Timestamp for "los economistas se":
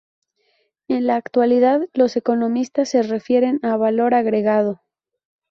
1.93-3.03